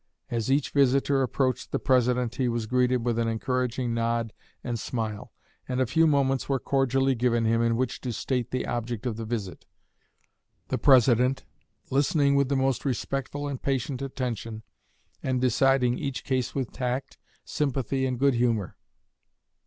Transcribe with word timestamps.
As 0.31 0.51
each 0.51 0.71
visitor 0.71 1.21
approached 1.21 1.71
the 1.71 1.77
President 1.77 2.33
he 2.33 2.47
was 2.49 2.65
greeted 2.65 3.05
with 3.05 3.19
an 3.19 3.27
encouraging 3.27 3.93
nod 3.93 4.33
and 4.63 4.79
smile, 4.79 5.31
and 5.67 5.79
a 5.79 5.85
few 5.85 6.07
moments 6.07 6.49
were 6.49 6.57
cordially 6.57 7.13
given 7.13 7.45
him 7.45 7.61
in 7.61 7.75
which 7.75 8.01
to 8.01 8.11
state 8.11 8.49
the 8.49 8.65
object 8.65 9.05
of 9.05 9.15
the 9.15 9.25
visit; 9.25 9.67
the 10.69 10.79
President 10.79 11.45
listening 11.91 12.33
with 12.33 12.49
the 12.49 12.55
most 12.55 12.83
respectful 12.83 13.47
and 13.47 13.61
patient 13.61 14.01
attention, 14.01 14.63
and 15.21 15.39
deciding 15.39 15.99
each 15.99 16.23
case 16.23 16.55
with 16.55 16.71
tact, 16.71 17.19
sympathy, 17.45 18.03
and 18.07 18.17
good 18.17 18.33
humor. 18.33 18.77